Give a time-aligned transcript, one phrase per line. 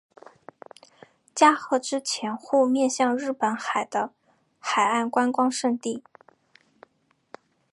[1.35, 4.11] 加贺之潜户面向日本海的
[4.57, 6.03] 海岸观光胜地。